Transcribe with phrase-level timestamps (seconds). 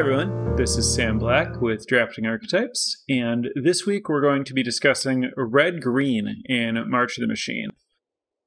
[0.00, 4.62] everyone, this is Sam Black with Drafting Archetypes, and this week we're going to be
[4.62, 7.68] discussing Red Green in March of the Machine.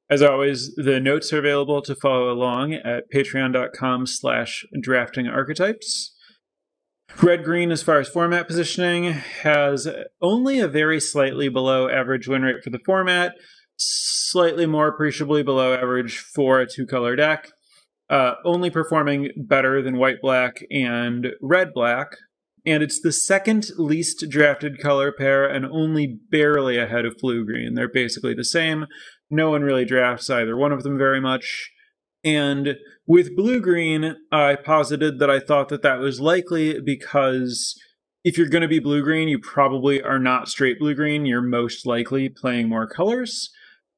[0.10, 6.16] As always, the notes are available to follow along at patreon.com slash drafting archetypes.
[7.22, 9.88] Red Green, as far as format positioning, has
[10.24, 13.36] only a very slightly below average win rate for the format,
[13.78, 17.52] slightly more appreciably below average for a two color deck
[18.14, 22.10] uh, only performing better than white black and red black.
[22.64, 27.74] And it's the second least drafted color pair and only barely ahead of blue green.
[27.74, 28.86] They're basically the same.
[29.32, 31.72] No one really drafts either one of them very much.
[32.24, 32.76] And
[33.08, 37.76] with blue green, I posited that I thought that that was likely because
[38.24, 41.26] if you're going to be blue green, you probably are not straight blue green.
[41.26, 43.50] You're most likely playing more colors.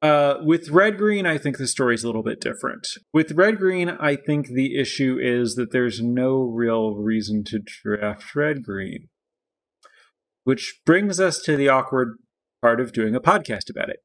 [0.02, 2.88] Uh, with red green, I think the story's a little bit different.
[3.14, 8.36] With red green, I think the issue is that there's no real reason to draft
[8.36, 9.09] red green.
[10.44, 12.17] Which brings us to the awkward
[12.61, 14.00] part of doing a podcast about it.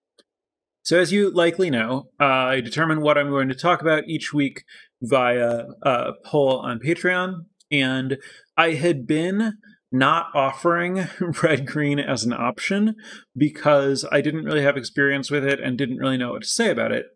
[0.82, 4.32] So, as you likely know, uh, I determine what I'm going to talk about each
[4.32, 4.64] week
[5.02, 7.44] via a poll on Patreon.
[7.70, 8.16] And
[8.56, 9.54] I had been
[9.92, 11.06] not offering
[11.42, 12.94] red green as an option
[13.36, 16.70] because I didn't really have experience with it and didn't really know what to say
[16.70, 17.06] about it.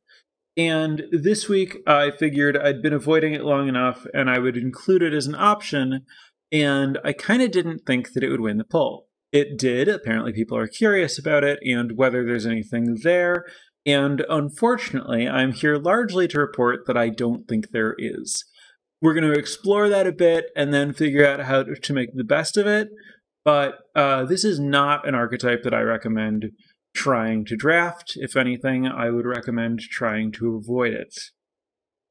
[0.57, 5.03] And this week I figured I'd been avoiding it long enough and I would include
[5.03, 6.05] it as an option.
[6.53, 9.09] And I kind of didn't think that it would win the poll.
[9.33, 9.89] It did.
[9.89, 13.45] Apparently, people are curious about it and whether there's anything there.
[13.85, 18.45] And unfortunately, I'm here largely to report that I don't think there is.
[19.05, 22.25] We're going to explore that a bit and then figure out how to make the
[22.25, 22.89] best of it.
[23.45, 26.53] But uh, this is not an archetype that I recommend
[26.97, 28.15] trying to draft.
[28.17, 31.15] If anything, I would recommend trying to avoid it.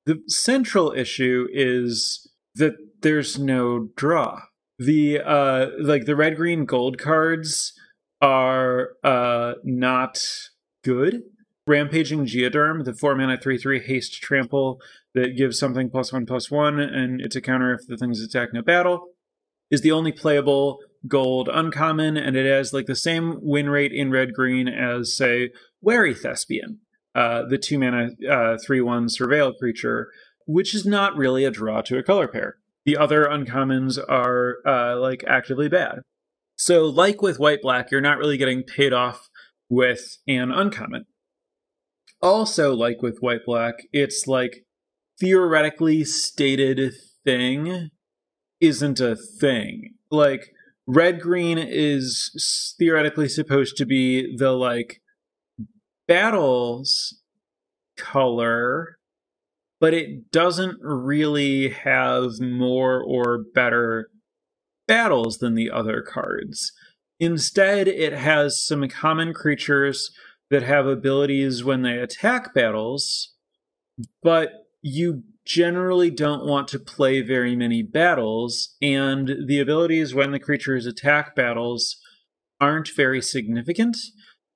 [0.06, 4.42] The central issue is that there's no draw.
[4.78, 7.74] The uh like the red green gold cards
[8.22, 10.24] are uh not
[10.84, 11.24] good.
[11.66, 14.80] Rampaging Geoderm, the four mana three three haste trample
[15.14, 18.58] that gives something plus one plus one, and it's a counter if the thing's attacking
[18.60, 19.10] a battle,
[19.70, 24.12] is the only playable gold uncommon, and it has like the same win rate in
[24.12, 26.80] red green as, say, Wary Thespian,
[27.16, 30.10] uh, the two mana uh, three one surveil creature,
[30.46, 32.58] which is not really a draw to a color pair.
[32.86, 36.00] The other uncommons are uh, like actively bad.
[36.56, 39.30] So, like with white black, you're not really getting paid off
[39.70, 41.06] with an uncommon.
[42.22, 44.66] Also, like with white black, it's like
[45.24, 47.90] theoretically stated thing
[48.60, 49.94] isn't a thing.
[50.12, 50.50] Like
[50.86, 55.00] red green is theoretically supposed to be the like
[56.08, 57.22] battles
[57.96, 58.98] color
[59.84, 64.08] but it doesn't really have more or better
[64.88, 66.72] battles than the other cards.
[67.20, 70.10] Instead, it has some common creatures
[70.50, 73.34] that have abilities when they attack battles,
[74.22, 74.52] but
[74.84, 80.86] you generally don't want to play very many battles, and the abilities when the creatures
[80.86, 81.98] attack battles
[82.62, 83.98] aren't very significant.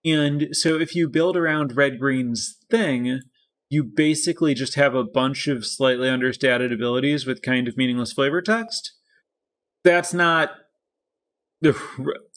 [0.05, 3.21] And so if you build around red green's thing,
[3.69, 8.41] you basically just have a bunch of slightly understated abilities with kind of meaningless flavor
[8.41, 8.93] text.
[9.83, 10.51] That's not
[11.59, 11.75] the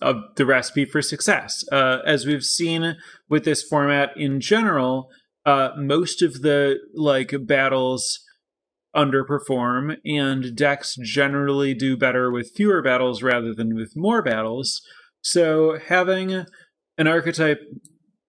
[0.00, 1.64] uh, the recipe for success.
[1.70, 2.96] Uh, as we've seen
[3.28, 5.10] with this format in general,
[5.46, 8.20] uh, most of the like battles
[8.94, 14.82] underperform, and decks generally do better with fewer battles rather than with more battles.
[15.22, 16.44] So having
[16.98, 17.60] an archetype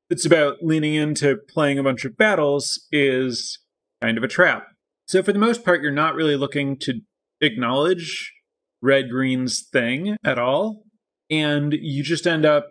[0.10, 3.60] that's about leaning into playing a bunch of battles is
[4.02, 4.68] kind of a trap.
[5.08, 7.02] So for the most part, you're not really looking to
[7.42, 8.32] acknowledge
[8.82, 10.84] red green's thing at all,
[11.30, 12.70] and you just end up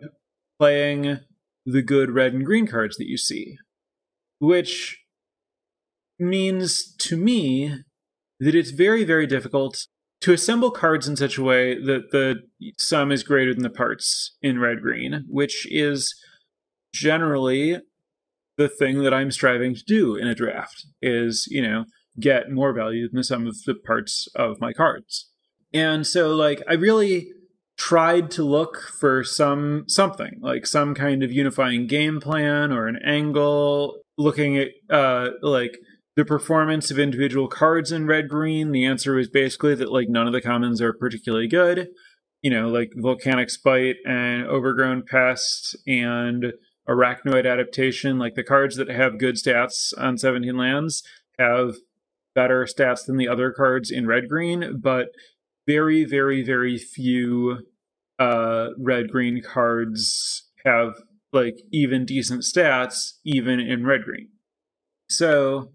[0.59, 1.19] playing
[1.65, 3.57] the good red and green cards that you see
[4.41, 4.97] which
[6.17, 7.75] means to me
[8.39, 9.85] that it's very, very difficult
[10.21, 12.37] to assemble cards in such a way that the
[12.77, 16.15] sum is greater than the parts in red green, which is
[16.91, 17.77] generally
[18.57, 21.85] the thing that I'm striving to do in a draft is, you know,
[22.19, 25.29] get more value than the sum of the parts of my cards.
[25.71, 27.31] And so like I really
[27.77, 32.99] tried to look for some something, like some kind of unifying game plan or an
[33.05, 35.77] angle looking at uh, like
[36.15, 40.27] the performance of individual cards in red green, the answer was basically that like none
[40.27, 41.89] of the commons are particularly good.
[42.41, 46.53] You know, like volcanic spite and overgrown pest and
[46.89, 51.03] arachnoid adaptation, like the cards that have good stats on 17 lands
[51.37, 51.75] have
[52.33, 55.09] better stats than the other cards in red green, but
[55.67, 57.59] very, very, very few
[58.19, 60.95] uh, red green cards have
[61.31, 64.29] like even decent stats, even in red green.
[65.09, 65.71] So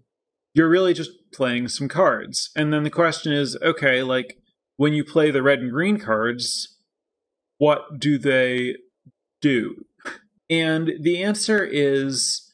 [0.53, 2.49] you're really just playing some cards.
[2.55, 4.37] And then the question is okay, like
[4.77, 6.77] when you play the red and green cards,
[7.57, 8.75] what do they
[9.41, 9.85] do?
[10.49, 12.53] And the answer is,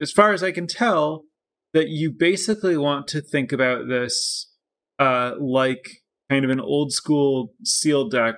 [0.00, 1.24] as far as I can tell,
[1.72, 4.50] that you basically want to think about this
[4.98, 5.88] uh, like
[6.30, 8.36] kind of an old school sealed deck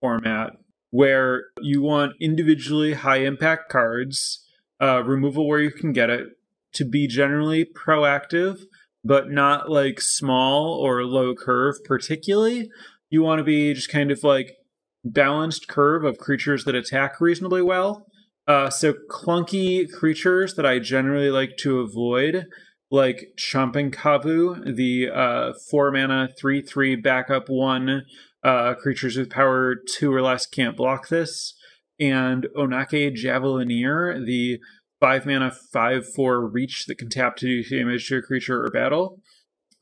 [0.00, 0.52] format
[0.90, 4.44] where you want individually high impact cards,
[4.80, 6.28] uh, removal where you can get it,
[6.74, 8.60] to be generally proactive,
[9.04, 12.70] but not like small or low curve, particularly.
[13.10, 14.56] You want to be just kind of like
[15.04, 18.06] balanced curve of creatures that attack reasonably well.
[18.46, 22.46] Uh, so clunky creatures that I generally like to avoid
[22.90, 28.04] like Chomping Kavu, the uh, four mana, three three backup one
[28.46, 31.54] uh, creatures with power two or less can't block this,
[31.98, 34.60] and Onakke Javelineer, the
[35.00, 38.70] five mana five four reach that can tap to do damage to a creature or
[38.70, 39.20] battle,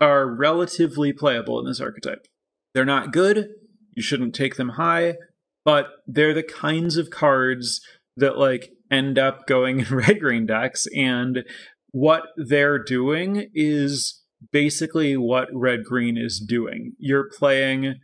[0.00, 2.26] are relatively playable in this archetype.
[2.72, 3.48] They're not good.
[3.92, 5.16] You shouldn't take them high,
[5.64, 7.80] but they're the kinds of cards
[8.16, 11.44] that like end up going in red green decks and
[11.90, 16.94] what they're doing is basically what red green is doing.
[16.98, 18.00] You're playing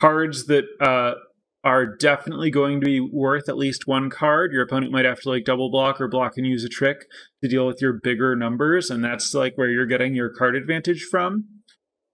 [0.00, 1.14] cards that uh,
[1.62, 4.52] are definitely going to be worth at least one card.
[4.52, 7.06] Your opponent might have to like double block or block and use a trick
[7.42, 11.06] to deal with your bigger numbers, and that's like where you're getting your card advantage
[11.10, 11.44] from.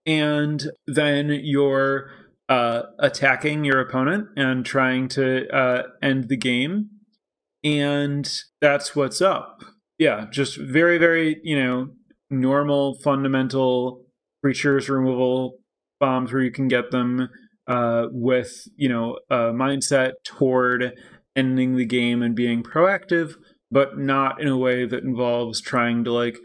[0.05, 2.11] And then you're
[2.49, 6.89] uh, attacking your opponent and trying to uh, end the game.
[7.63, 8.27] And
[8.59, 9.61] that's what's up
[10.01, 11.89] yeah, just very, very, you know,
[12.31, 14.03] normal, fundamental
[14.43, 15.59] creatures removal
[15.99, 17.29] bombs where you can get them
[17.71, 20.91] uh, with, you know, a mindset toward
[21.37, 23.35] ending the game and being proactive,
[23.71, 26.37] but not in a way that involves trying to like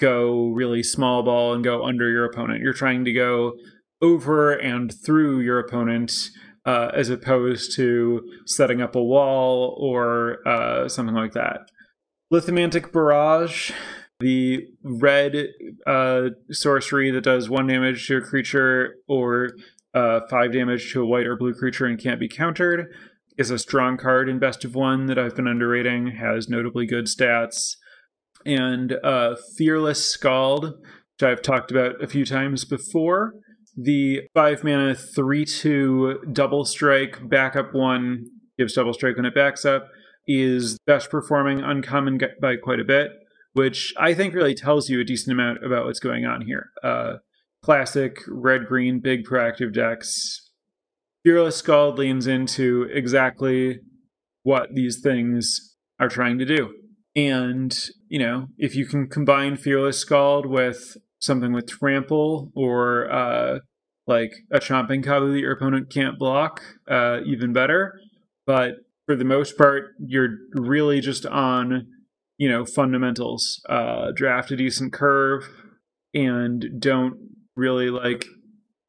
[0.00, 2.62] go really small ball and go under your opponent.
[2.62, 3.52] You're trying to go
[4.00, 6.30] over and through your opponent
[6.64, 11.60] uh, as opposed to setting up a wall or uh, something like that.
[12.32, 13.72] Lithomantic Barrage,
[14.20, 15.48] the red
[15.86, 19.50] uh, sorcery that does one damage to a creature or
[19.96, 22.92] uh, five damage to a white or blue creature and can't be countered,
[23.38, 27.06] is a strong card in Best of One that I've been underrating, has notably good
[27.06, 27.76] stats.
[28.44, 33.32] And uh, Fearless Skald, which I've talked about a few times before.
[33.76, 38.26] The five mana, three two double strike backup one
[38.58, 39.88] gives double strike when it backs up
[40.26, 43.10] is best performing uncommon by quite a bit,
[43.52, 46.70] which I think really tells you a decent amount about what's going on here.
[46.82, 47.16] Uh,
[47.66, 50.52] classic red green big proactive decks.
[51.24, 53.80] Fearless Skald leans into exactly
[54.44, 56.72] what these things are trying to do.
[57.16, 57.76] And,
[58.08, 63.58] you know, if you can combine Fearless Skald with something with Trample or uh,
[64.06, 67.98] like a Chomping Kavu that your opponent can't block, uh, even better.
[68.46, 68.74] But
[69.06, 71.88] for the most part, you're really just on,
[72.38, 73.60] you know, fundamentals.
[73.68, 75.48] Uh, draft a decent curve
[76.14, 78.26] and don't really like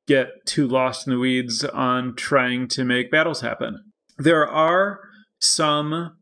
[0.08, 3.84] get too lost in the weeds on trying to make battles happen.
[4.18, 5.00] There are
[5.40, 6.18] some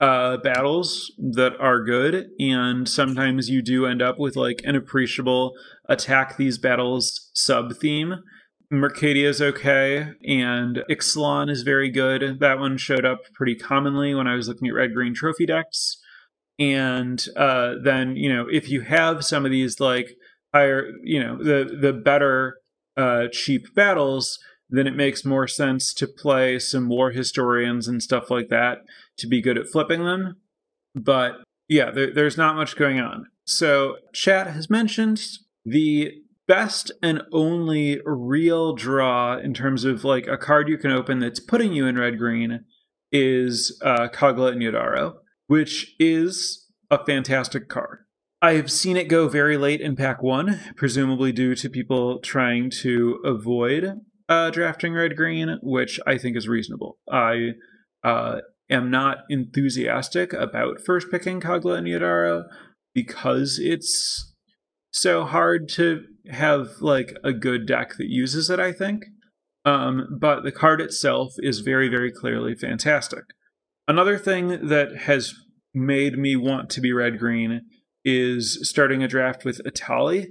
[0.00, 5.52] uh, battles that are good, and sometimes you do end up with like an appreciable
[5.88, 8.16] attack these battles sub theme
[8.72, 12.40] Mercadia is okay, and Ixalan is very good.
[12.40, 15.98] That one showed up pretty commonly when I was looking at red green trophy decks.
[16.58, 20.16] And uh, then, you know, if you have some of these like
[20.52, 22.58] higher, you know, the the better
[22.96, 24.38] uh, cheap battles,
[24.68, 28.78] then it makes more sense to play some war historians and stuff like that
[29.18, 30.36] to be good at flipping them.
[30.94, 31.34] But
[31.68, 33.26] yeah, there, there's not much going on.
[33.44, 35.20] So, chat has mentioned
[35.64, 36.12] the
[36.48, 41.40] best and only real draw in terms of like a card you can open that's
[41.40, 42.64] putting you in red green
[43.12, 48.05] is uh, Kogla and Yidaro, which is a fantastic card.
[48.46, 52.70] I have seen it go very late in pack one, presumably due to people trying
[52.82, 53.98] to avoid
[54.28, 56.96] uh, drafting red green, which I think is reasonable.
[57.10, 57.54] I
[58.04, 62.44] uh, am not enthusiastic about first picking Kogla and Yidaro
[62.94, 64.32] because it's
[64.92, 69.06] so hard to have like a good deck that uses it, I think.
[69.64, 73.24] Um, but the card itself is very, very clearly fantastic.
[73.88, 75.34] Another thing that has
[75.74, 77.62] made me want to be red green
[78.06, 80.28] is starting a draft with Etali,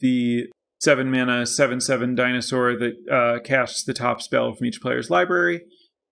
[0.00, 0.46] the
[0.80, 5.62] seven mana, seven seven dinosaur that uh, casts the top spell from each player's library,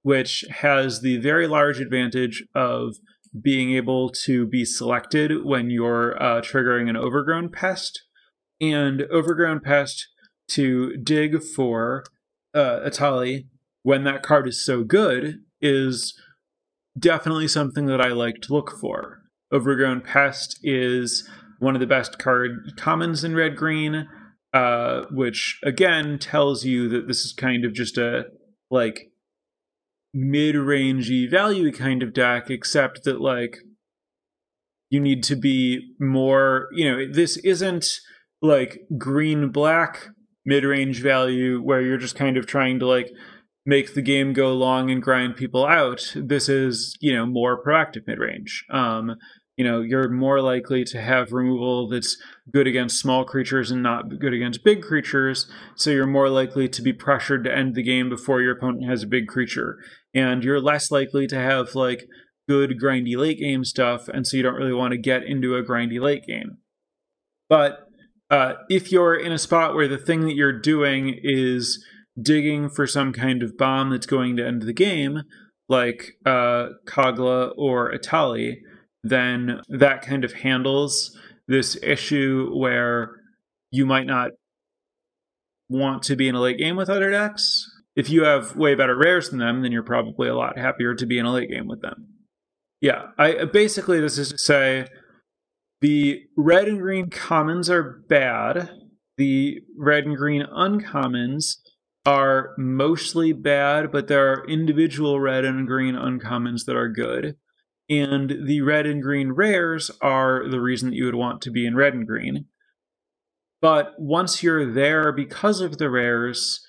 [0.00, 2.96] which has the very large advantage of
[3.40, 8.02] being able to be selected when you're uh, triggering an overgrown pest,
[8.60, 10.08] and overgrown pest
[10.48, 12.04] to dig for
[12.54, 13.46] uh, Etali
[13.82, 16.18] when that card is so good is
[16.98, 19.21] definitely something that I like to look for.
[19.52, 21.28] Overgrown Pest is
[21.58, 24.08] one of the best card commons in red green,
[24.52, 28.24] uh, which again tells you that this is kind of just a
[28.70, 29.08] like
[30.14, 33.58] mid-rangey value kind of deck, except that like
[34.90, 38.00] you need to be more, you know, this isn't
[38.42, 40.08] like green black
[40.44, 43.10] mid-range value where you're just kind of trying to like
[43.64, 46.12] make the game go long and grind people out.
[46.16, 48.64] This is, you know, more proactive mid-range.
[48.70, 49.16] Um,
[49.56, 52.16] you know, you're more likely to have removal that's
[52.52, 55.50] good against small creatures and not good against big creatures.
[55.76, 59.02] So you're more likely to be pressured to end the game before your opponent has
[59.02, 59.78] a big creature.
[60.14, 62.06] And you're less likely to have like
[62.48, 65.62] good grindy late game stuff, and so you don't really want to get into a
[65.62, 66.58] grindy late game.
[67.48, 67.86] But
[68.30, 71.84] uh, if you're in a spot where the thing that you're doing is
[72.20, 75.22] digging for some kind of bomb that's going to end the game,
[75.68, 78.56] like uh, Kogla or Etali,
[79.02, 81.16] then that kind of handles
[81.48, 83.16] this issue where
[83.70, 84.30] you might not
[85.68, 87.68] want to be in a late game with other decks.
[87.96, 91.06] If you have way better rares than them, then you're probably a lot happier to
[91.06, 92.08] be in a late game with them.
[92.80, 94.86] Yeah, I basically this is to say
[95.80, 98.70] the red and green commons are bad.
[99.18, 101.56] The red and green uncommons
[102.06, 107.36] are mostly bad, but there are individual red and green uncommons that are good.
[107.92, 111.66] And the red and green rares are the reason that you would want to be
[111.66, 112.46] in red and green.
[113.60, 116.64] But once you're there because of the rares,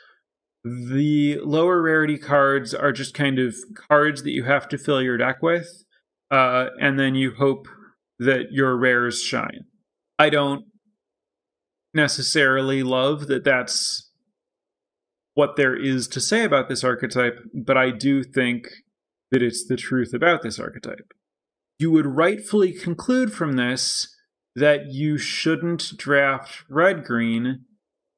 [0.65, 3.55] the lower rarity cards are just kind of
[3.89, 5.67] cards that you have to fill your deck with,
[6.29, 7.67] uh, and then you hope
[8.19, 9.63] that your rares shine.
[10.19, 10.65] I don't
[11.93, 14.11] necessarily love that that's
[15.35, 18.67] what there is to say about this archetype, but I do think
[19.33, 21.11] that it's the truth about this archetype.
[21.79, 24.15] You would rightfully conclude from this
[24.55, 27.65] that you shouldn't draft red green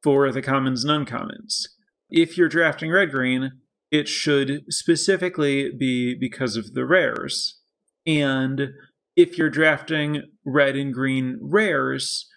[0.04, 1.70] for the commons and uncommons.
[2.10, 3.54] If you're drafting red green,
[3.92, 7.62] it should specifically be because of the rares.
[8.06, 8.72] And
[9.16, 12.28] if you're drafting red and green rares,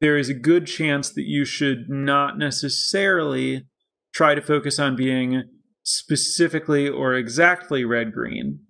[0.00, 3.66] there is a good chance that you should not necessarily
[4.12, 5.44] try to focus on being
[5.96, 8.60] specifically or exactly red green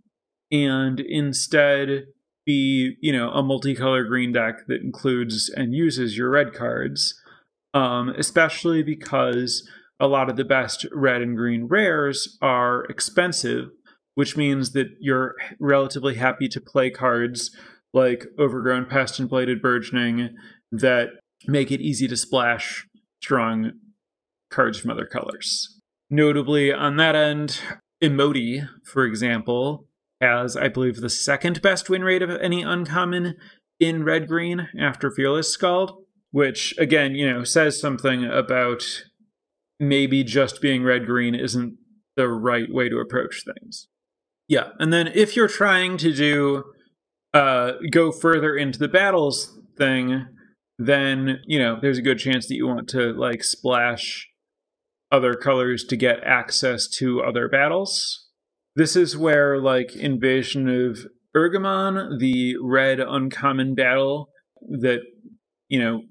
[0.51, 2.05] and instead
[2.45, 7.15] be you know a multicolor green deck that includes and uses your red cards
[7.75, 13.69] um, especially because a lot of the best red and green rares are expensive
[14.15, 17.51] which means that you're relatively happy to play cards
[17.95, 20.31] like overgrown pest and bladed burgeoning
[20.71, 21.09] that
[21.47, 22.87] make it easy to splash
[23.23, 23.73] strong
[24.51, 25.81] cards from other colors.
[26.13, 27.59] Notably, on that end,
[28.05, 29.87] Emoti, for example,
[30.21, 33.35] has, I believe, the second best win rate of any uncommon
[33.81, 38.85] in red green after Fearless Skald, which, again, you know, says something about
[39.81, 41.79] maybe just being red green isn't
[42.15, 43.89] the right way to approach things.
[44.49, 46.65] Yeah, and then if you're trying to do
[47.33, 50.27] uh, go further into the battles thing,
[50.79, 54.29] then you know there's a good chance that you want to like splash
[55.13, 58.29] other colors to get access to other battles.
[58.75, 64.31] This is where, like, Invasion of Ergamon, the red uncommon battle
[64.81, 65.01] that,
[65.69, 66.03] you know,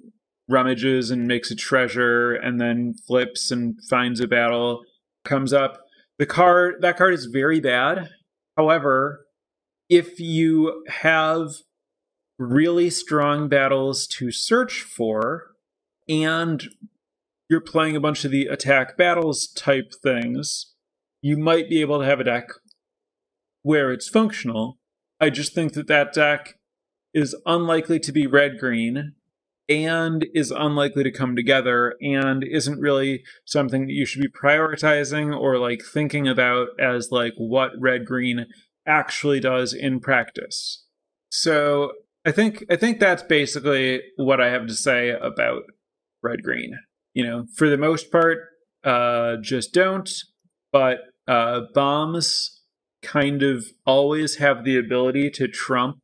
[0.48, 4.82] rummages and makes a treasure and then flips and finds a battle
[5.24, 5.80] comes up.
[6.20, 8.10] The card that card is very bad.
[8.58, 9.26] However,
[9.90, 11.48] if you have
[12.38, 15.48] really strong battles to search for
[16.10, 16.64] and
[17.52, 20.72] you're playing a bunch of the attack battles type things,
[21.22, 22.48] you might be able to have a deck
[23.62, 24.80] where it's functional.
[25.20, 26.54] I just think that that deck
[27.14, 29.16] is unlikely to be red green
[29.68, 35.38] and is unlikely to come together and isn't really something that you should be prioritizing
[35.38, 38.46] or like thinking about as like what red green
[38.86, 40.86] actually does in practice.
[41.28, 41.92] So
[42.26, 45.64] I think I think that's basically what I have to say about
[46.24, 46.80] red green
[47.14, 48.40] you know, for the most part,
[48.84, 50.10] uh, just don't.
[50.72, 52.62] But uh, bombs
[53.02, 55.98] kind of always have the ability to trump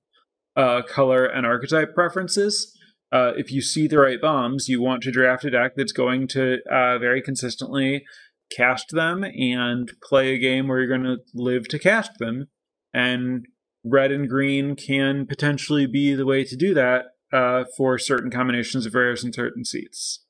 [0.56, 2.74] uh, color and archetype preferences.
[3.12, 6.28] uh, if you see the right bombs, you want to draft a deck that's going
[6.28, 8.04] to uh, very consistently
[8.52, 12.48] cast them and play a game where you're going to live to cast them.
[12.94, 13.46] And
[13.84, 18.86] red and green can potentially be the way to do that uh, for certain combinations
[18.86, 20.26] of rares and certain seats.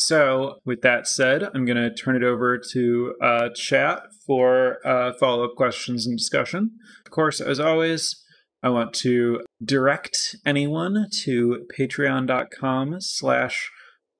[0.00, 5.12] So, with that said, I'm going to turn it over to uh, chat for uh,
[5.18, 6.70] follow up questions and discussion.
[7.04, 8.14] Of course, as always,
[8.62, 13.72] I want to direct anyone to patreon.com slash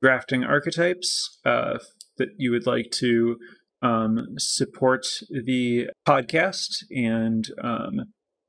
[0.02, 1.78] drafting archetypes uh,
[2.16, 3.36] that you would like to
[3.80, 8.00] um, support the podcast and um,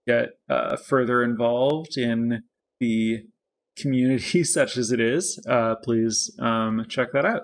[0.08, 2.42] get uh, further involved in
[2.80, 3.20] the
[3.82, 7.44] community such as it is, uh, please um, check that out.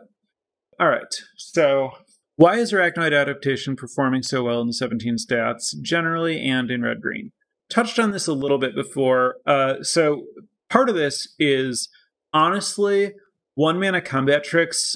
[0.79, 1.13] All right.
[1.37, 1.91] So,
[2.37, 7.01] why is Arachnoid adaptation performing so well in the 17 stats generally and in red
[7.01, 7.31] green?
[7.69, 9.37] Touched on this a little bit before.
[9.45, 10.23] Uh, so,
[10.69, 11.87] part of this is
[12.33, 13.13] honestly,
[13.53, 14.95] one mana combat tricks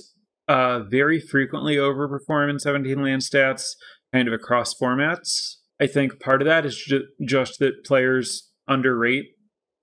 [0.50, 3.76] uh, very frequently overperform in 17 land stats,
[4.12, 5.56] kind of across formats.
[5.80, 9.28] I think part of that is ju- just that players underrate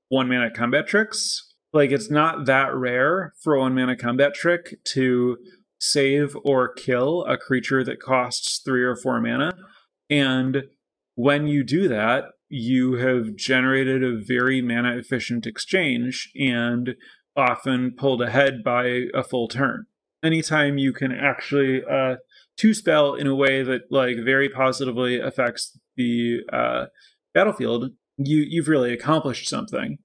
[0.09, 1.55] one mana combat tricks.
[1.73, 5.37] Like it's not that rare for a one mana combat trick to
[5.79, 9.53] save or kill a creature that costs three or four mana.
[10.09, 10.65] And
[11.15, 16.95] when you do that, you have generated a very mana efficient exchange and
[17.37, 19.87] often pulled ahead by a full turn.
[20.23, 22.17] Anytime you can actually uh,
[22.57, 26.87] two spell in a way that like very positively affects the uh,
[27.35, 29.99] battlefield, you you've really accomplished something.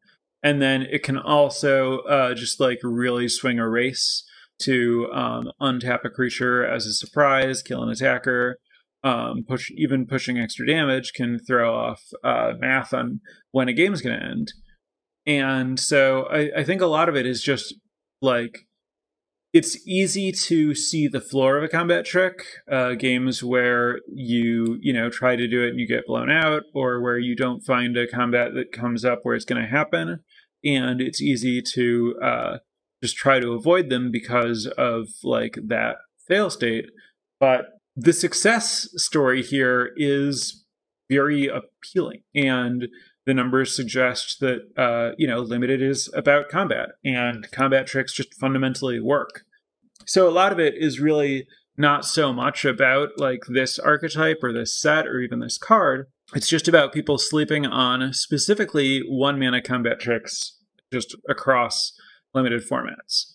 [0.43, 4.23] And then it can also uh, just like really swing a race
[4.63, 8.57] to um, untap a creature as a surprise, kill an attacker.
[9.03, 13.19] Um, push even pushing extra damage can throw off uh, math on
[13.51, 14.53] when a game's going to end.
[15.25, 17.73] And so I, I think a lot of it is just
[18.21, 18.67] like
[19.53, 24.93] it's easy to see the floor of a combat trick uh, games where you you
[24.93, 27.97] know try to do it and you get blown out or where you don't find
[27.97, 30.19] a combat that comes up where it's going to happen.
[30.63, 32.57] And it's easy to uh,
[33.01, 36.85] just try to avoid them because of like that fail state.
[37.39, 40.63] But the success story here is
[41.09, 42.87] very appealing and
[43.25, 48.33] the numbers suggest that uh, you know limited is about combat and combat tricks just
[48.35, 49.43] fundamentally work.
[50.05, 54.51] So a lot of it is really not so much about like this archetype or
[54.51, 56.07] this set or even this card.
[56.33, 60.57] It's just about people sleeping on specifically one mana combat tricks
[60.91, 61.93] just across
[62.33, 63.33] limited formats.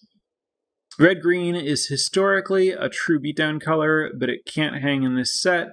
[0.99, 5.69] Red green is historically a true beatdown color but it can't hang in this set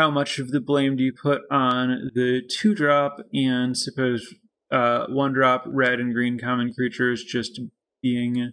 [0.00, 4.34] how much of the blame do you put on the two drop and suppose
[4.70, 7.60] uh, one drop red and green common creatures just
[8.02, 8.52] being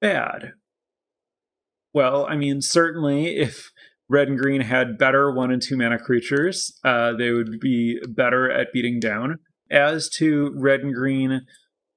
[0.00, 0.52] bad?
[1.92, 3.70] Well, I mean, certainly if
[4.08, 8.50] red and green had better one and two mana creatures, uh, they would be better
[8.50, 9.40] at beating down.
[9.70, 11.42] As to red and green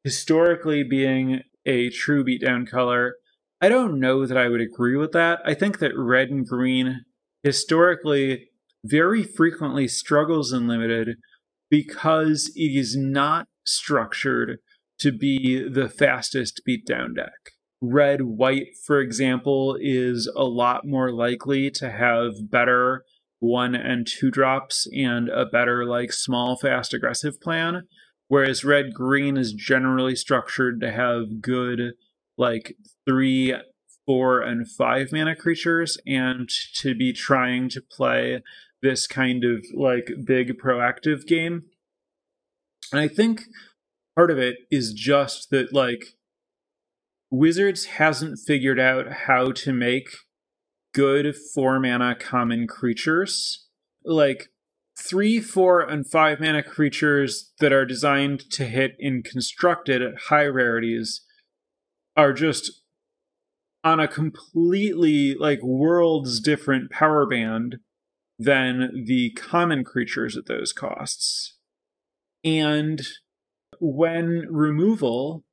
[0.03, 3.15] historically being a true beatdown color,
[3.61, 5.39] I don't know that I would agree with that.
[5.45, 7.05] I think that red and green
[7.41, 8.49] historically
[8.85, 11.17] very frequently struggles in limited
[11.69, 14.59] because it is not structured
[14.99, 17.51] to be the fastest beatdown deck.
[17.81, 23.03] Red white, for example, is a lot more likely to have better
[23.39, 27.83] one and two drops and a better, like, small, fast, aggressive plan.
[28.27, 31.93] Whereas red green is generally structured to have good,
[32.37, 33.53] like, three,
[34.05, 38.41] four, and five mana creatures and to be trying to play
[38.85, 41.63] this kind of like big proactive game.
[42.91, 43.41] And I think
[44.15, 46.05] part of it is just that like
[47.31, 50.07] Wizards hasn't figured out how to make
[50.93, 53.67] good four mana common creatures.
[54.05, 54.49] Like
[54.97, 60.45] three, four, and five mana creatures that are designed to hit in constructed at high
[60.45, 61.21] rarities
[62.15, 62.83] are just
[63.83, 67.77] on a completely like worlds different power band
[68.37, 71.57] than the common creatures at those costs.
[72.43, 73.01] And
[73.79, 75.43] when removal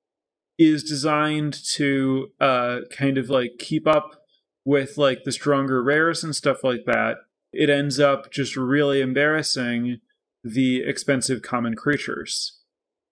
[0.58, 4.22] is designed to uh, kind of like keep up
[4.64, 7.16] with like the stronger rares and stuff like that,
[7.52, 9.98] it ends up just really embarrassing
[10.44, 12.60] the expensive common creatures.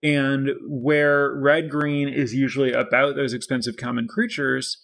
[0.02, 4.78] And where red green is usually about those expensive common creatures,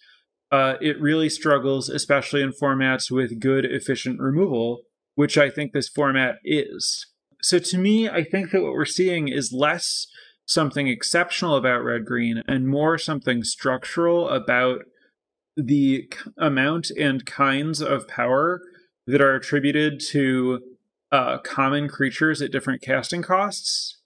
[0.51, 4.81] uh, it really struggles, especially in formats with good, efficient removal,
[5.15, 7.05] which I think this format is.
[7.41, 10.07] So to me, I think that what we're seeing is less
[10.45, 14.79] something exceptional about red green and more something structural about
[15.57, 18.61] the amount and kinds of power
[19.05, 20.61] that are attributed to
[21.11, 23.99] uh, common creatures at different casting costs.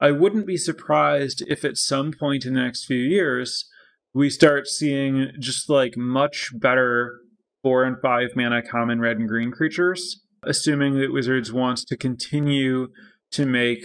[0.00, 3.68] I wouldn't be surprised if at some point in the next few years
[4.14, 7.20] we start seeing just like much better
[7.62, 12.88] four and five mana common red and green creatures, assuming that Wizards wants to continue
[13.30, 13.84] to make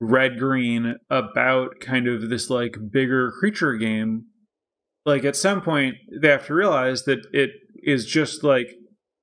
[0.00, 4.24] red green about kind of this like bigger creature game.
[5.04, 7.50] Like at some point, they have to realize that it
[7.82, 8.68] is just like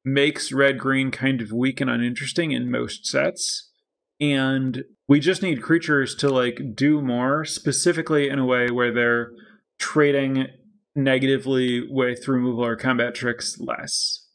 [0.05, 3.71] makes red green kind of weak and uninteresting in most sets.
[4.19, 9.31] And we just need creatures to like do more, specifically in a way where they're
[9.79, 10.47] trading
[10.95, 14.25] negatively with removal or combat tricks less.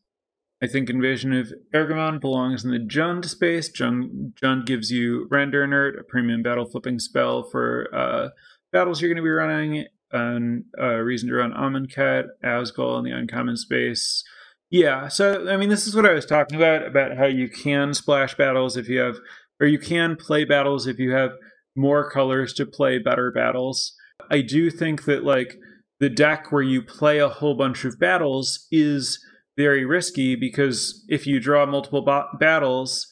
[0.63, 3.69] I think Invasion of Ergamon belongs in the Jund space.
[3.69, 8.29] Jund, Jund gives you Render Inert, a premium battle flipping spell for uh,
[8.73, 13.11] battles you're going to be running, and a reason to run Amonkhet, Asgul in the
[13.11, 14.23] uncommon space.
[14.71, 17.93] Yeah, so I mean, this is what I was talking about about how you can
[17.93, 19.17] splash battles if you have,
[19.61, 21.33] or you can play battles if you have
[21.75, 23.95] more colors to play better battles.
[24.31, 25.57] I do think that like
[26.01, 29.19] the deck where you play a whole bunch of battles is
[29.57, 33.07] very risky because if you draw multiple ba- battles,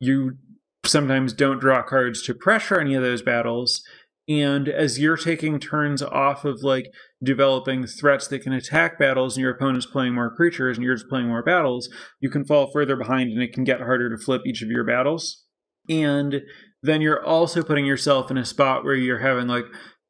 [0.00, 0.36] you
[0.84, 3.82] sometimes don't draw cards to pressure any of those battles.
[4.28, 6.86] And as you're taking turns off of like
[7.22, 11.08] developing threats that can attack battles and your opponent's playing more creatures and you're just
[11.08, 11.88] playing more battles,
[12.20, 14.84] you can fall further behind and it can get harder to flip each of your
[14.84, 15.44] battles.
[15.88, 16.40] And
[16.82, 19.64] then you're also putting yourself in a spot where you're having like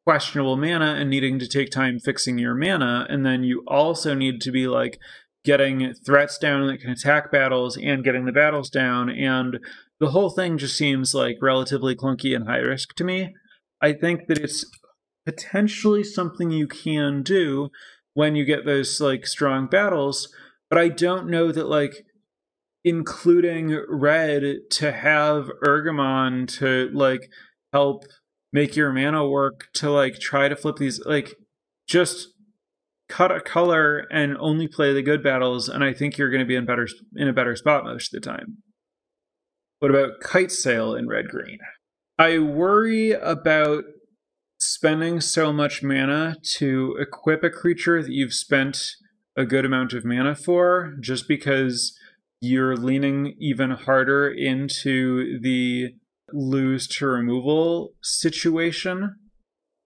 [0.05, 3.07] questionable mana and needing to take time fixing your mana.
[3.09, 4.99] And then you also need to be like
[5.45, 9.11] getting threats down that can attack battles and getting the battles down.
[9.11, 9.59] And
[10.01, 13.35] the whole thing just seems like relatively clunky and high risk to me.
[13.81, 14.64] I think that it's
[15.25, 17.71] potentially something you can do
[18.14, 20.33] when you get those like strong battles,
[20.71, 22.05] but I don't know that like
[22.85, 27.31] including red to have Ergamon to like
[27.73, 28.05] help
[28.55, 31.35] make your mana work to like try to flip these like
[31.88, 32.29] just
[33.09, 36.47] cut a color and only play the good battles and I think you're going to
[36.47, 36.87] be in better
[37.17, 38.59] in a better spot most of the time.
[39.81, 41.59] What about kite sail in red green?
[42.17, 43.85] I worry about
[44.61, 48.93] spending so much mana to equip a creature that you've spent
[49.37, 51.99] a good amount of mana for just because
[52.40, 55.95] you're leaning even harder into the
[56.35, 59.14] lose to removal situation.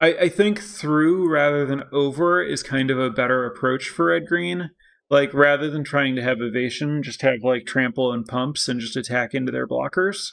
[0.00, 4.26] I, I think through rather than over is kind of a better approach for red
[4.26, 4.70] green.
[5.10, 8.96] Like rather than trying to have evasion, just have like trample and pumps and just
[8.96, 10.28] attack into their blockers.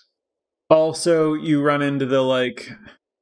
[0.69, 2.71] Also, you run into the like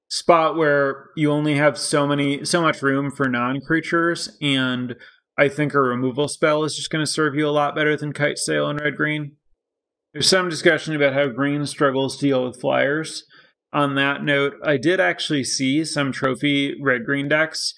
[0.09, 4.95] spot where you only have so many so much room for non-creatures and
[5.37, 8.13] I think a removal spell is just going to serve you a lot better than
[8.13, 9.37] kite sail and red green.
[10.13, 13.23] There's some discussion about how green struggles to deal with flyers.
[13.71, 17.73] On that note, I did actually see some trophy red green decks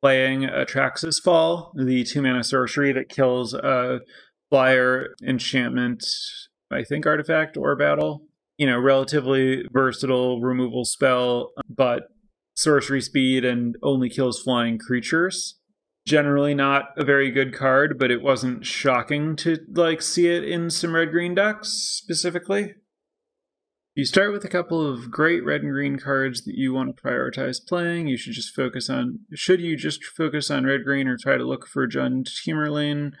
[0.00, 4.00] playing Atraxa's Fall, the two mana sorcery that kills a
[4.48, 6.04] flyer enchantment,
[6.70, 8.22] I think artifact or battle
[8.60, 12.02] you know, relatively versatile removal spell, but
[12.54, 15.58] sorcery speed and only kills flying creatures.
[16.06, 20.70] Generally not a very good card, but it wasn't shocking to like see it in
[20.70, 22.74] some red green decks specifically.
[23.94, 27.02] You start with a couple of great red and green cards that you want to
[27.02, 28.06] prioritize playing.
[28.06, 29.20] You should just focus on.
[29.34, 33.12] Should you just focus on red green or try to look for Jund Temur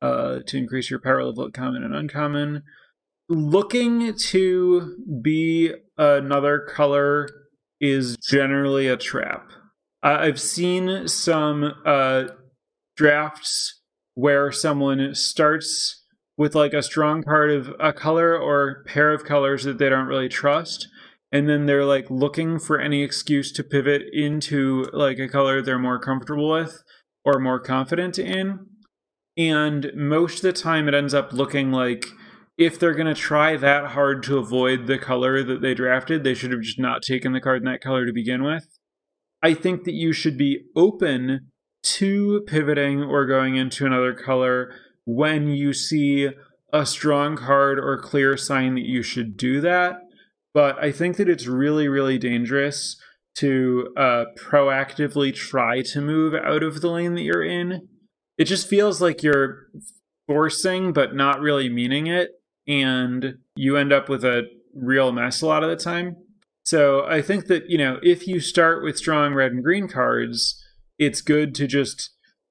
[0.00, 2.62] uh, to increase your power level at common and uncommon?
[3.32, 7.28] looking to be another color
[7.80, 9.50] is generally a trap.
[10.02, 12.24] Uh, I've seen some uh,
[12.96, 13.80] drafts
[14.14, 16.04] where someone starts
[16.36, 20.06] with like a strong part of a color or pair of colors that they don't
[20.06, 20.88] really trust
[21.30, 25.78] and then they're like looking for any excuse to pivot into like a color they're
[25.78, 26.82] more comfortable with
[27.24, 28.66] or more confident in
[29.36, 32.04] and most of the time it ends up looking like
[32.58, 36.34] if they're going to try that hard to avoid the color that they drafted, they
[36.34, 38.71] should have just not taken the card in that color to begin with.
[39.42, 41.50] I think that you should be open
[41.82, 44.72] to pivoting or going into another color
[45.04, 46.30] when you see
[46.72, 49.96] a strong card or clear sign that you should do that.
[50.54, 52.96] But I think that it's really, really dangerous
[53.36, 57.88] to uh, proactively try to move out of the lane that you're in.
[58.38, 59.66] It just feels like you're
[60.26, 62.30] forcing but not really meaning it
[62.66, 64.42] and you end up with a
[64.74, 66.16] real mess a lot of the time.
[66.64, 70.62] So I think that, you know, if you start with strong red and green cards,
[70.98, 72.10] it's good to just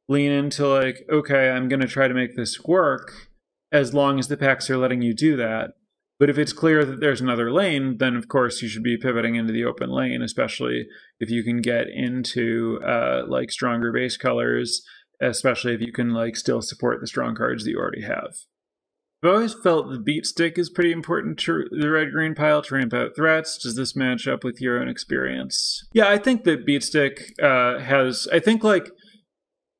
[0.09, 3.13] lean into like, okay, I'm going to try to make this work
[3.71, 5.71] as long as the packs are letting you do that.
[6.19, 9.35] But if it's clear that there's another lane, then of course you should be pivoting
[9.35, 10.85] into the open lane, especially
[11.19, 14.83] if you can get into uh, like stronger base colors,
[15.19, 18.35] especially if you can like still support the strong cards that you already have.
[19.23, 22.75] I've always felt the beat stick is pretty important to the red green pile to
[22.75, 23.57] ramp out threats.
[23.57, 25.87] Does this match up with your own experience?
[25.93, 28.27] Yeah, I think that beat stick uh, has.
[28.33, 28.89] I think like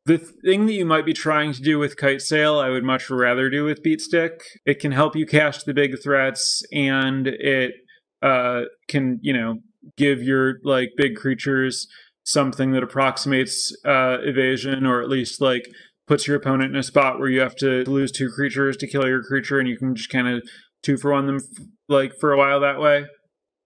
[0.05, 3.09] the thing that you might be trying to do with Kite Sail, I would much
[3.09, 4.41] rather do with Beat Stick.
[4.65, 7.73] It can help you cast the big threats, and it
[8.21, 9.59] uh, can, you know,
[9.97, 11.87] give your like big creatures
[12.23, 15.67] something that approximates uh, evasion, or at least like
[16.07, 19.07] puts your opponent in a spot where you have to lose two creatures to kill
[19.07, 20.43] your creature, and you can just kind of
[20.83, 21.39] two for one them
[21.87, 23.05] like for a while that way.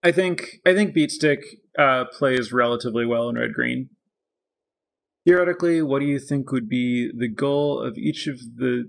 [0.02, 1.40] I think I think Beat Stick
[1.78, 3.90] uh, plays relatively well in red green.
[5.26, 8.84] Theoretically, what do you think would be the goal of each of the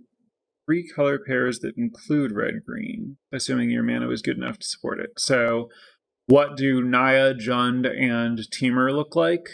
[0.66, 5.00] three color pairs that include red green, assuming your mana was good enough to support
[5.00, 5.12] it?
[5.18, 5.70] So,
[6.28, 9.48] what do Naya, Jund, and Temur look like?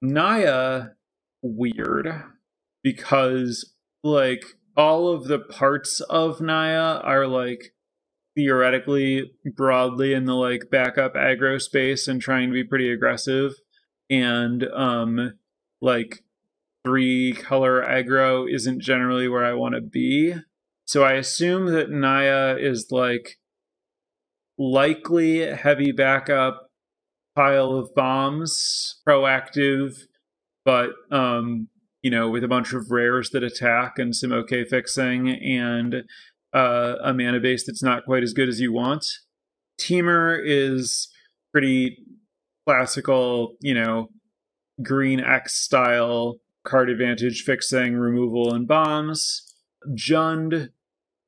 [0.00, 0.90] Naya,
[1.42, 2.22] weird,
[2.84, 3.72] because
[4.04, 4.44] like
[4.76, 7.74] all of the parts of Naya are like
[8.36, 13.54] theoretically broadly in the like backup aggro space and trying to be pretty aggressive.
[14.08, 15.32] And um
[15.80, 16.22] like
[16.84, 20.34] three color aggro isn't generally where I want to be.
[20.84, 23.38] So I assume that Naya is like
[24.58, 26.68] likely heavy backup
[27.34, 29.96] pile of bombs, proactive,
[30.64, 31.68] but um,
[32.04, 36.04] you know, with a bunch of rares that attack and some okay fixing and
[36.52, 39.06] uh, a mana base that's not quite as good as you want.
[39.80, 41.08] Temur is
[41.50, 41.96] pretty
[42.66, 44.10] classical, you know,
[44.82, 49.54] green X style card advantage fixing, removal, and bombs.
[49.94, 50.68] Jund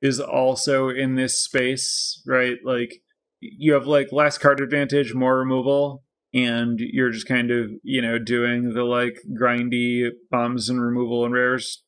[0.03, 2.59] is also in this space, right?
[2.63, 3.01] Like
[3.39, 6.03] you have like less card advantage, more removal,
[6.37, 11.33] and you're just kind of, you know, doing the like grindy bombs and removal and
[11.33, 11.83] rares.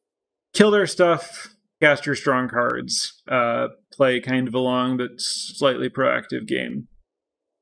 [0.53, 5.88] Kill their stuff, cast your strong cards, uh, play kind of a long but slightly
[5.88, 6.88] proactive game.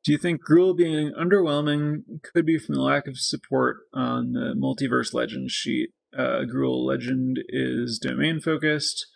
[0.06, 4.56] Do you think Gruul being underwhelming could be from the lack of support on the
[4.58, 5.90] Multiverse Legends sheet?
[6.18, 9.08] Uh, Gruul Legend is domain focused.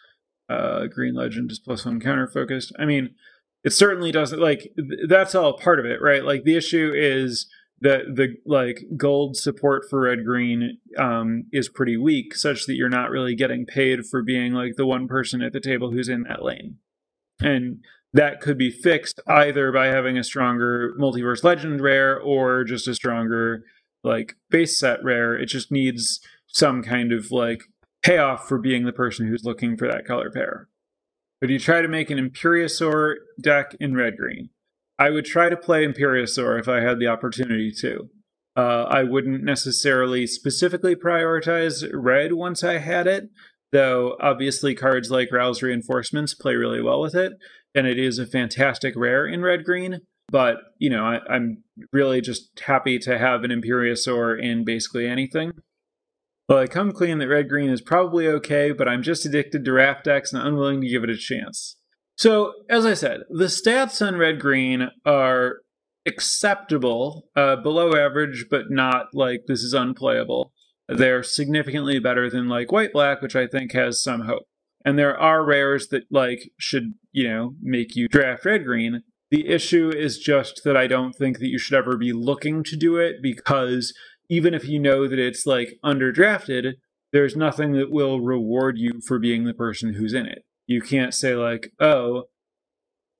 [0.49, 2.73] Uh, Green Legend is plus one counter focused.
[2.77, 3.15] I mean,
[3.63, 4.73] it certainly doesn't like
[5.07, 6.25] that's all part of it, right?
[6.25, 7.47] Like the issue is
[7.81, 12.89] that the like gold support for red green um, is pretty weak, such that you're
[12.89, 16.23] not really getting paid for being like the one person at the table who's in
[16.23, 16.77] that lane.
[17.39, 22.87] And that could be fixed either by having a stronger multiverse legend rare or just
[22.87, 23.63] a stronger
[24.03, 25.35] like base set rare.
[25.35, 27.63] It just needs some kind of like
[28.03, 30.67] payoff for being the person who's looking for that color pair.
[31.39, 34.49] But you try to make an Imperiosaur deck in red green.
[35.01, 38.09] I would try to play Imperiosaur if I had the opportunity to.
[38.55, 43.29] Uh, I wouldn't necessarily specifically prioritize red once I had it,
[43.71, 47.33] though obviously cards like Ral's Reinforcements play really well with it
[47.73, 50.01] and it is a fantastic rare in red green.
[50.29, 55.51] But you know, I, am really just happy to have an Imperiosaur in basically anything.
[56.47, 59.71] Well, I come clean that red green is probably okay, but I'm just addicted to
[59.71, 61.77] Raft decks and unwilling to give it a chance.
[62.21, 65.61] So, as I said, the stats on red green are
[66.05, 70.51] acceptable, uh, below average, but not like this is unplayable.
[70.87, 74.43] They're significantly better than like white black, which I think has some hope.
[74.85, 79.01] And there are rares that like should you know make you draft red green.
[79.31, 82.75] The issue is just that i don't think that you should ever be looking to
[82.75, 83.95] do it because
[84.29, 86.73] even if you know that it's like underdrafted
[87.13, 91.13] there's nothing that will reward you for being the person who's in it you can't
[91.13, 92.23] say like oh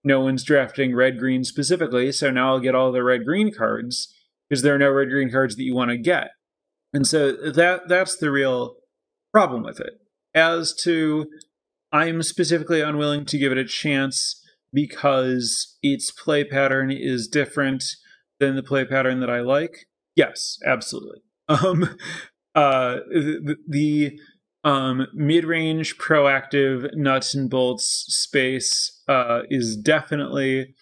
[0.04, 4.14] no one's drafting red green specifically so now i'll get all the red green cards
[4.50, 6.32] because there are no red green cards that you want to get
[6.94, 8.76] and so that that's the real
[9.32, 9.94] problem with it
[10.34, 11.28] as to
[11.92, 14.42] I'm specifically unwilling to give it a chance
[14.74, 17.84] because its play pattern is different
[18.40, 19.88] than the play pattern that I like.
[20.16, 21.20] Yes, absolutely.
[21.50, 21.98] Um,
[22.56, 24.18] uh, the, the
[24.64, 30.76] um, mid-range proactive nuts and bolts space uh, is definitely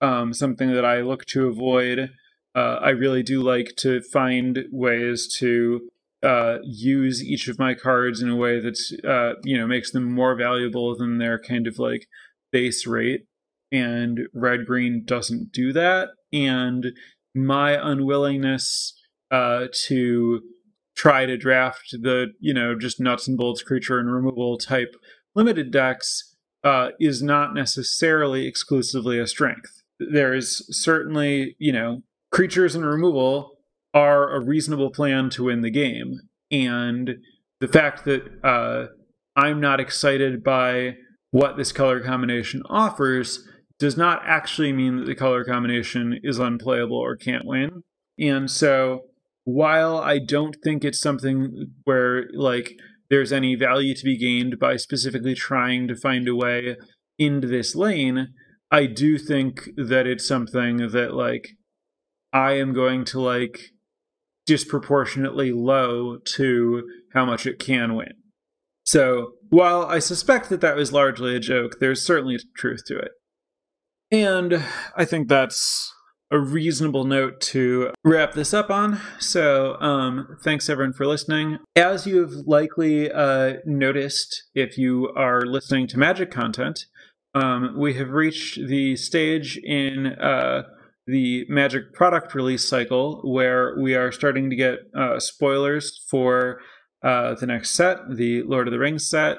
[0.00, 2.10] um, something that I look to avoid.
[2.54, 5.88] Uh, I really do like to find ways to
[6.22, 10.04] uh, use each of my cards in a way that's uh, you know makes them
[10.04, 12.06] more valuable than their kind of like
[12.52, 13.26] base rate.
[13.72, 16.08] and red green doesn't do that.
[16.32, 16.92] And
[17.34, 18.94] my unwillingness
[19.30, 20.42] uh, to
[21.00, 24.94] try to draft the you know just nuts and bolts creature and removal type
[25.34, 29.82] limited decks uh, is not necessarily exclusively a strength.
[29.98, 33.52] There is certainly you know creatures and removal
[33.94, 37.16] are a reasonable plan to win the game, and
[37.60, 38.88] the fact that uh,
[39.34, 40.96] I'm not excited by
[41.30, 46.98] what this color combination offers does not actually mean that the color combination is unplayable
[46.98, 47.84] or can't win.
[48.18, 49.04] And so
[49.44, 52.72] while I don't think it's something where like
[53.08, 56.76] there's any value to be gained by specifically trying to find a way
[57.18, 58.28] into this lane,
[58.70, 61.50] I do think that it's something that like
[62.32, 63.60] I am going to like
[64.46, 68.12] disproportionately low to how much it can win.
[68.84, 73.12] So while I suspect that that was largely a joke, there's certainly truth to it.
[74.10, 74.64] And
[74.96, 75.92] I think that's
[76.30, 79.00] a reasonable note to wrap this up on.
[79.18, 81.58] So, um, thanks everyone for listening.
[81.74, 86.86] As you have likely uh, noticed if you are listening to Magic content,
[87.34, 90.62] um, we have reached the stage in uh,
[91.06, 96.60] the Magic product release cycle where we are starting to get uh, spoilers for
[97.02, 99.38] uh, the next set, the Lord of the Rings set.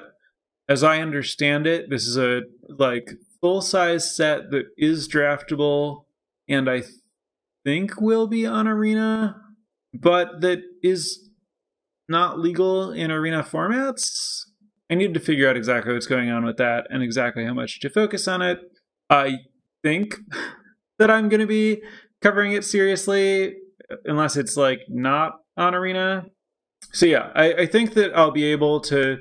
[0.68, 6.04] As I understand it, this is a like full size set that is draftable
[6.52, 6.82] and I
[7.64, 9.36] think will be on Arena,
[9.94, 11.30] but that is
[12.08, 14.42] not legal in Arena formats.
[14.90, 17.80] I need to figure out exactly what's going on with that and exactly how much
[17.80, 18.58] to focus on it.
[19.08, 19.38] I
[19.82, 20.16] think
[20.98, 21.82] that I'm going to be
[22.20, 23.54] covering it seriously,
[24.04, 26.26] unless it's like not on Arena.
[26.92, 29.18] So, yeah, I, I think that I'll be able to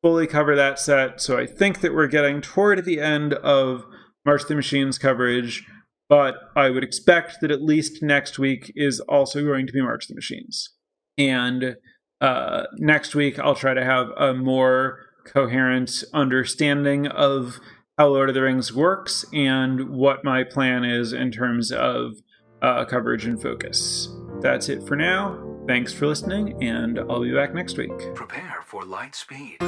[0.00, 1.20] fully cover that set.
[1.20, 3.84] So, I think that we're getting toward the end of
[4.24, 5.66] March the Machines coverage
[6.10, 10.08] but I would expect that at least next week is also going to be March
[10.08, 10.70] the Machines.
[11.16, 11.76] And
[12.20, 17.60] uh, next week, I'll try to have a more coherent understanding of
[17.96, 22.16] how Lord of the Rings works and what my plan is in terms of
[22.60, 24.08] uh, coverage and focus.
[24.40, 25.46] That's it for now.
[25.68, 27.92] Thanks for listening, and I'll be back next week.
[28.14, 29.58] Prepare for light speed.